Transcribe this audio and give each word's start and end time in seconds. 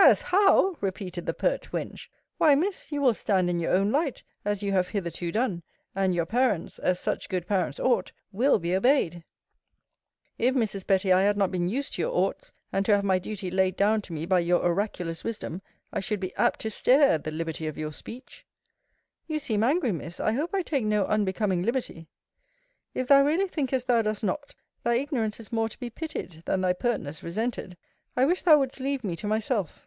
As 0.00 0.22
how! 0.22 0.74
repeated 0.80 1.26
the 1.26 1.34
pert 1.34 1.68
wench, 1.70 2.06
Why, 2.38 2.54
Miss, 2.54 2.90
you 2.90 3.02
will 3.02 3.12
stand 3.12 3.50
in 3.50 3.58
your 3.58 3.74
own 3.74 3.92
light, 3.92 4.22
as 4.42 4.62
you 4.62 4.72
have 4.72 4.88
hitherto 4.88 5.30
done: 5.30 5.62
and 5.94 6.14
your 6.14 6.24
parents, 6.24 6.78
as 6.78 6.98
such 6.98 7.28
good 7.28 7.46
parents 7.46 7.78
ought, 7.78 8.10
will 8.32 8.58
be 8.58 8.74
obeyed. 8.74 9.22
If, 10.38 10.54
Mrs. 10.54 10.86
Betty, 10.86 11.12
I 11.12 11.22
had 11.24 11.36
not 11.36 11.50
been 11.50 11.68
used 11.68 11.92
to 11.94 12.02
your 12.02 12.12
oughts, 12.16 12.52
and 12.72 12.86
to 12.86 12.94
have 12.94 13.04
my 13.04 13.18
duty 13.18 13.50
laid 13.50 13.76
down 13.76 14.00
to 14.02 14.14
me 14.14 14.24
by 14.24 14.38
your 14.38 14.64
oraculous 14.64 15.24
wisdom 15.24 15.60
I 15.92 16.00
should 16.00 16.20
be 16.20 16.34
apt 16.36 16.60
to 16.60 16.70
stare 16.70 17.10
at 17.12 17.24
the 17.24 17.30
liberty 17.32 17.66
of 17.66 17.76
you 17.76 17.92
speech. 17.92 18.46
You 19.26 19.38
seem 19.38 19.62
angry, 19.62 19.92
Miss. 19.92 20.20
I 20.20 20.32
hope 20.32 20.54
I 20.54 20.62
take 20.62 20.86
no 20.86 21.04
unbecoming 21.04 21.62
liberty. 21.64 22.08
If 22.94 23.08
thou 23.08 23.22
really 23.24 23.48
thinkest 23.48 23.88
thou 23.88 24.00
dost 24.00 24.24
not, 24.24 24.54
thy 24.84 24.94
ignorance 24.94 25.38
is 25.38 25.52
more 25.52 25.68
to 25.68 25.78
be 25.78 25.90
pitied, 25.90 26.44
than 26.46 26.62
thy 26.62 26.72
pertness 26.72 27.22
resented. 27.22 27.76
I 28.16 28.24
wish 28.24 28.40
thou 28.40 28.58
wouldst 28.58 28.80
leave 28.80 29.04
me 29.04 29.14
to 29.16 29.26
myself. 29.26 29.84